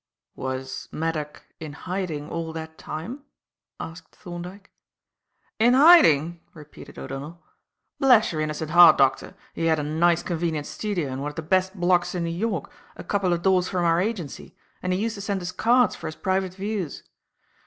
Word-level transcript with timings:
"Was 0.35 0.87
Maddock 0.91 1.43
in 1.59 1.73
hiding 1.73 2.27
all 2.27 2.51
that 2.53 2.79
time?" 2.79 3.21
asked 3.79 4.15
Thorndyke. 4.15 4.71
"In 5.59 5.75
hiding!" 5.75 6.41
repeated 6.55 6.97
O'Donnell. 6.97 7.39
"Bless 7.99 8.31
your 8.31 8.41
innocent 8.41 8.71
heart, 8.71 8.97
doctor, 8.97 9.35
he 9.53 9.65
had 9.65 9.77
a 9.77 9.83
nice 9.83 10.23
convenient 10.23 10.65
studio 10.65 11.11
in 11.13 11.21
one 11.21 11.29
of 11.29 11.35
the 11.35 11.43
best 11.43 11.75
blocks 11.79 12.15
in 12.15 12.23
New 12.23 12.31
York 12.31 12.71
a 12.95 13.03
couple 13.03 13.31
of 13.31 13.43
doors 13.43 13.67
from 13.69 13.85
our 13.85 14.01
agency, 14.01 14.55
and 14.81 14.91
he 14.91 14.97
used 14.97 15.13
to 15.13 15.21
send 15.21 15.39
us 15.39 15.51
cards 15.51 15.95
for 15.95 16.07
his 16.07 16.15
private 16.15 16.55
views. 16.55 17.03